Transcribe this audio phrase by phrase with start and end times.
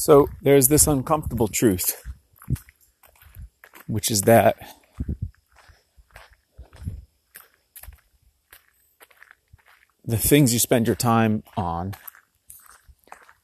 [0.00, 2.02] So there's this uncomfortable truth,
[3.86, 4.56] which is that
[10.02, 11.92] the things you spend your time on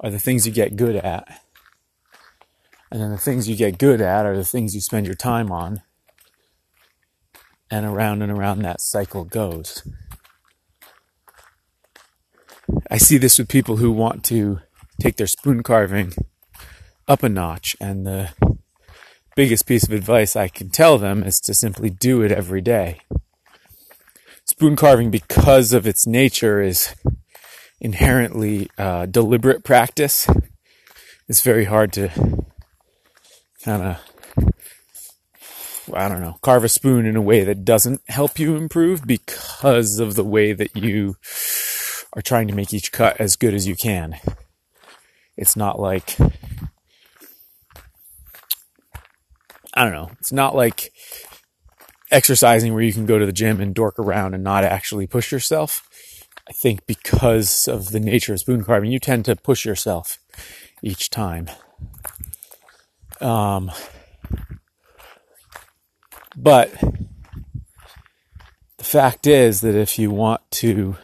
[0.01, 1.43] are the things you get good at.
[2.91, 5.53] And then the things you get good at are the things you spend your time
[5.53, 5.83] on.
[7.71, 9.87] And around and around that cycle goes.
[12.91, 14.61] I see this with people who want to
[14.99, 16.15] take their spoon carving
[17.09, 17.77] up a notch.
[17.81, 18.31] And the
[19.35, 23.01] biggest piece of advice I can tell them is to simply do it every day.
[24.45, 26.95] Spoon carving, because of its nature, is
[27.81, 30.27] inherently uh, deliberate practice.
[31.29, 32.09] It's very hard to
[33.65, 33.99] kind of,
[35.93, 39.99] I don't know, carve a spoon in a way that doesn't help you improve because
[39.99, 41.17] of the way that you
[42.13, 44.17] are trying to make each cut as good as you can.
[45.37, 46.17] It's not like,
[49.77, 50.91] I don't know, it's not like
[52.11, 55.31] exercising where you can go to the gym and dork around and not actually push
[55.31, 55.87] yourself.
[56.49, 60.19] I think because of the nature of spoon carving, you tend to push yourself
[60.83, 61.51] each time.
[63.21, 63.71] Um,
[66.37, 66.73] but
[68.79, 70.97] the fact is that if you want to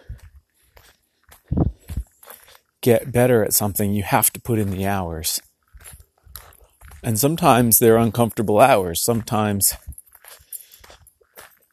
[2.80, 5.40] get better at something, you have to put in the hours.
[7.02, 9.02] And sometimes they're uncomfortable hours.
[9.02, 9.74] Sometimes,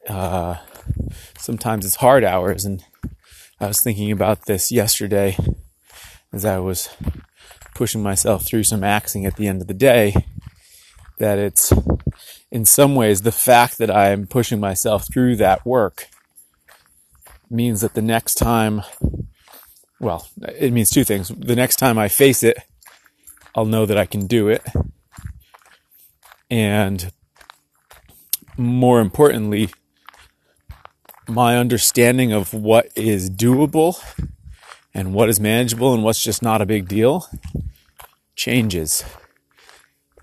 [0.08, 0.56] uh,
[1.38, 2.64] sometimes it's hard hours.
[2.64, 2.82] And
[3.60, 5.36] I was thinking about this yesterday
[6.32, 6.88] as I was
[7.74, 10.26] pushing myself through some axing at the end of the day.
[11.18, 11.72] That it's
[12.50, 16.08] in some ways the fact that I am pushing myself through that work
[17.50, 18.82] means that the next time,
[20.00, 21.28] well, it means two things.
[21.28, 22.58] The next time I face it,
[23.54, 24.62] I'll know that I can do it.
[26.50, 27.12] And
[28.56, 29.70] more importantly,
[31.28, 34.02] my understanding of what is doable
[34.92, 37.26] and what is manageable and what's just not a big deal
[38.34, 39.04] changes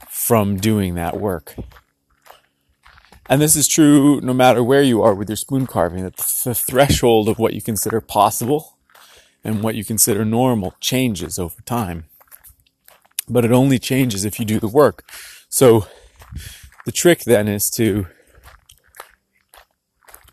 [0.09, 1.55] from doing that work.
[3.29, 6.55] And this is true no matter where you are with your spoon carving, that the
[6.55, 8.77] threshold of what you consider possible
[9.43, 12.05] and what you consider normal changes over time.
[13.29, 15.09] But it only changes if you do the work.
[15.49, 15.87] So
[16.87, 18.07] the trick then is to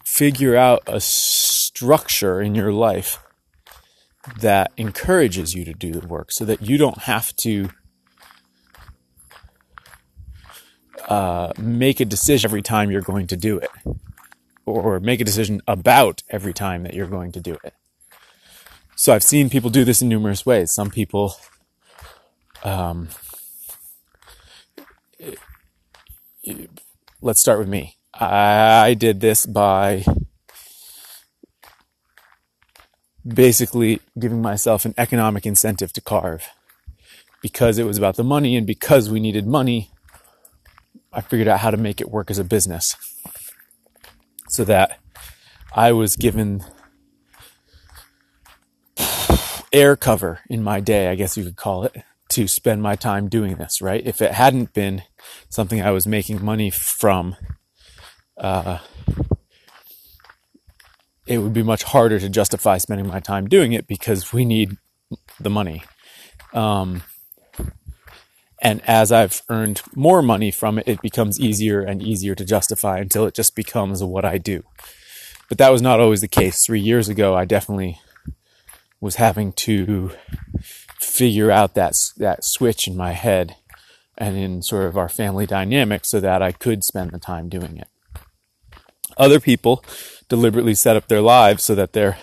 [0.04, 3.18] figure out a structure in your life
[4.38, 7.70] that encourages you to do the work so that you don't have to
[11.08, 13.70] uh, make a decision every time you're going to do it
[14.64, 17.74] or make a decision about every time that you're going to do it.
[18.94, 20.72] So I've seen people do this in numerous ways.
[20.72, 21.34] Some people,
[22.62, 23.08] um,
[27.20, 27.96] let's start with me.
[28.12, 30.04] I did this by
[33.26, 36.46] basically giving myself an economic incentive to carve
[37.40, 39.90] because it was about the money and because we needed money.
[41.12, 42.96] I figured out how to make it work as a business
[44.48, 44.98] so that
[45.74, 46.64] I was given
[49.72, 51.96] air cover in my day, I guess you could call it,
[52.30, 54.04] to spend my time doing this, right?
[54.04, 55.02] If it hadn't been
[55.48, 57.36] something I was making money from,
[58.36, 58.78] uh,
[61.26, 64.76] it would be much harder to justify spending my time doing it because we need
[65.40, 65.82] the money.
[66.52, 67.02] Um,
[68.60, 72.98] and as I've earned more money from it, it becomes easier and easier to justify
[72.98, 74.64] until it just becomes what I do.
[75.48, 76.64] But that was not always the case.
[76.64, 78.00] Three years ago, I definitely
[79.00, 80.12] was having to
[80.98, 83.56] figure out that that switch in my head
[84.16, 87.76] and in sort of our family dynamic so that I could spend the time doing
[87.76, 87.88] it.
[89.16, 89.84] Other people
[90.28, 92.18] deliberately set up their lives so that they're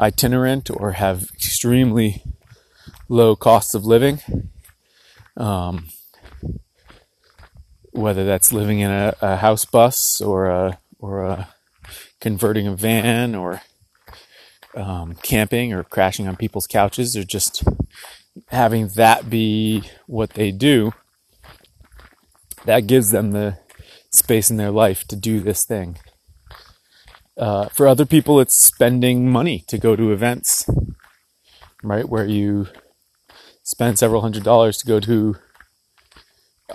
[0.00, 2.22] itinerant or have extremely
[3.08, 4.20] low costs of living.
[5.36, 5.88] Um,
[7.90, 11.48] whether that's living in a, a, house bus or a, or a
[12.20, 13.62] converting a van or
[14.76, 17.62] um, camping or crashing on people's couches or just
[18.48, 20.92] having that be what they do,
[22.64, 23.58] that gives them the
[24.10, 25.98] space in their life to do this thing.
[27.36, 30.68] Uh, for other people, it's spending money to go to events,
[31.82, 32.08] right?
[32.08, 32.68] Where you
[33.62, 35.36] spend several hundred dollars to go to,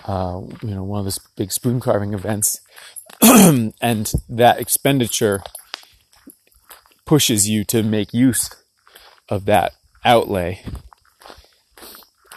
[0.06, 2.60] uh, you know, one of those big spoon carving events,
[3.22, 5.42] and that expenditure
[7.06, 8.50] pushes you to make use
[9.30, 10.62] of that outlay.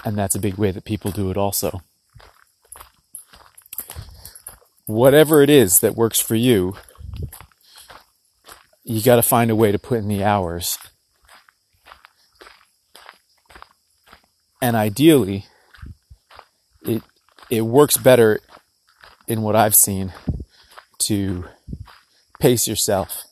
[0.05, 1.83] And that's a big way that people do it also.
[4.87, 6.77] Whatever it is that works for you,
[8.85, 10.79] you got to find a way to put in the hours.
[14.61, 15.47] And ideally,
[16.83, 17.03] it
[17.51, 18.41] it works better
[19.27, 20.13] in what I've seen
[21.01, 21.45] to
[22.41, 23.25] pace yourself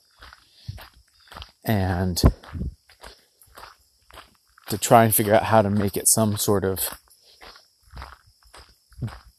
[1.65, 2.21] and
[4.69, 6.89] to try and figure out how to make it some sort of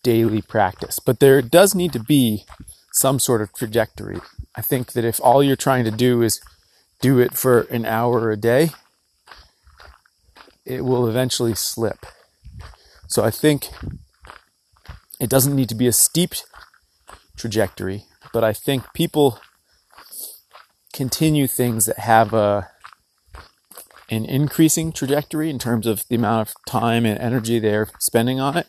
[0.03, 0.99] daily practice.
[0.99, 2.45] But there does need to be
[2.93, 4.19] some sort of trajectory.
[4.55, 6.41] I think that if all you're trying to do is
[7.01, 8.71] do it for an hour a day,
[10.65, 12.05] it will eventually slip.
[13.07, 13.69] So I think
[15.19, 16.33] it doesn't need to be a steep
[17.37, 19.39] trajectory, but I think people
[20.93, 22.69] continue things that have a
[24.09, 28.57] an increasing trajectory in terms of the amount of time and energy they're spending on
[28.57, 28.67] it,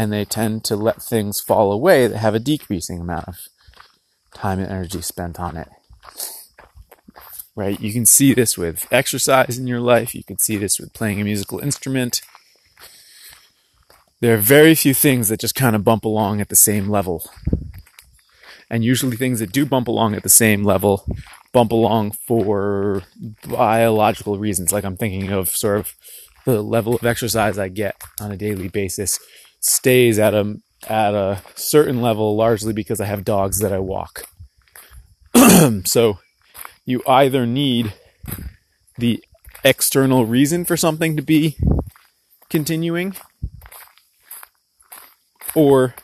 [0.00, 3.36] and they tend to let things fall away that have a decreasing amount of
[4.32, 5.68] time and energy spent on it.
[7.54, 7.78] Right?
[7.78, 11.20] You can see this with exercise in your life, you can see this with playing
[11.20, 12.22] a musical instrument.
[14.22, 17.30] There are very few things that just kind of bump along at the same level.
[18.70, 21.06] And usually things that do bump along at the same level
[21.52, 23.02] bump along for
[23.46, 24.72] biological reasons.
[24.72, 25.94] Like I'm thinking of sort of
[26.46, 29.18] the level of exercise I get on a daily basis
[29.60, 30.56] stays at a
[30.88, 34.24] at a certain level largely because I have dogs that I walk.
[35.84, 36.18] so
[36.84, 37.92] you either need
[38.96, 39.22] the
[39.62, 41.56] external reason for something to be
[42.48, 43.14] continuing
[45.54, 45.94] or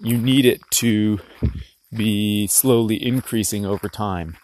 [0.00, 1.20] you need it to
[1.94, 4.36] be slowly increasing over time.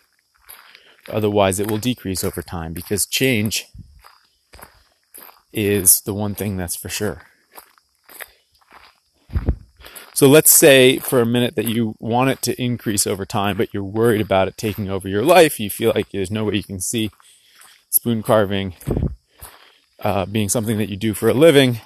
[1.08, 3.66] Otherwise, it will decrease over time because change
[5.52, 7.22] is the one thing that's for sure.
[10.16, 13.74] So let's say for a minute that you want it to increase over time, but
[13.74, 15.60] you're worried about it taking over your life.
[15.60, 17.10] You feel like there's no way you can see
[17.90, 18.76] spoon carving
[20.00, 21.80] uh, being something that you do for a living,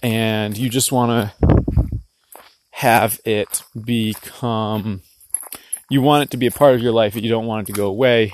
[0.00, 1.80] and you just want to
[2.70, 5.02] have it become
[5.90, 7.72] you want it to be a part of your life but you don't want it
[7.72, 8.32] to go away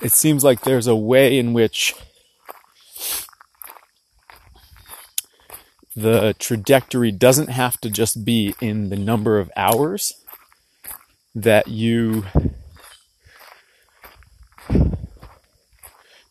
[0.00, 1.94] it seems like there's a way in which
[5.96, 10.12] the trajectory doesn't have to just be in the number of hours
[11.34, 12.24] that you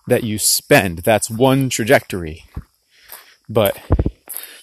[0.08, 2.46] that you spend that's one trajectory
[3.50, 3.78] but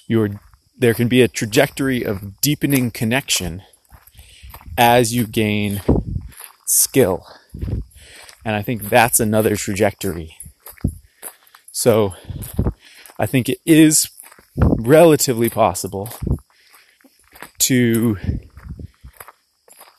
[0.07, 0.41] your
[0.77, 3.63] there can be a trajectory of deepening connection
[4.77, 5.83] as you gain
[6.67, 7.27] skill.
[8.45, 10.37] And I think that's another trajectory.
[11.71, 12.15] So
[13.19, 14.09] I think it is
[14.57, 16.11] relatively possible
[17.59, 18.17] to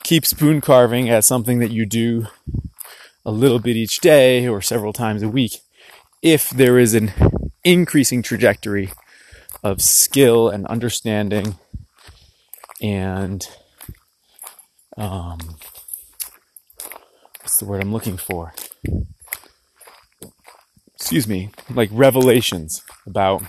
[0.04, 2.28] keep spoon carving as something that you do
[3.26, 5.60] a little bit each day or several times a week
[6.22, 7.12] if there is an
[7.64, 8.92] increasing trajectory
[9.64, 11.56] of skill and understanding
[12.82, 13.48] and
[14.98, 15.40] um,
[17.42, 18.54] what's the word I'm looking for?
[20.96, 23.44] Excuse me, like revelations about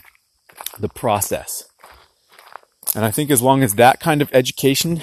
[0.78, 1.64] the process.
[2.95, 5.02] And I think as long as that kind of education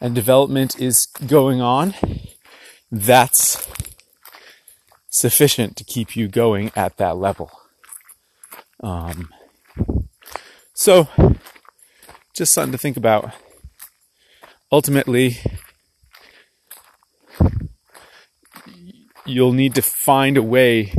[0.00, 1.94] and development is going on,
[2.90, 3.66] that's
[5.10, 7.50] sufficient to keep you going at that level.
[8.80, 9.30] Um,
[10.74, 11.08] so,
[12.34, 13.32] just something to think about.
[14.70, 15.38] Ultimately,
[19.26, 20.92] you'll need to find a way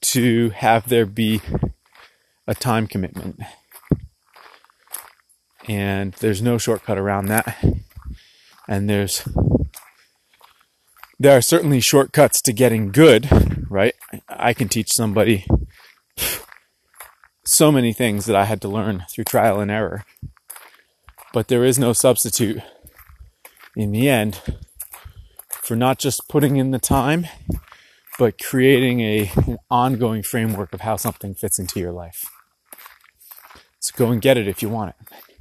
[0.00, 1.40] to have there be
[2.46, 3.40] a time commitment.
[5.68, 7.64] And there's no shortcut around that.
[8.68, 9.26] And there's
[11.18, 13.28] there are certainly shortcuts to getting good,
[13.70, 13.94] right?
[14.28, 15.46] I can teach somebody
[17.44, 20.04] so many things that I had to learn through trial and error.
[21.32, 22.60] But there is no substitute
[23.76, 24.40] in the end
[25.50, 27.26] for not just putting in the time,
[28.18, 32.24] but creating a, an ongoing framework of how something fits into your life.
[33.80, 35.31] So go and get it if you want it.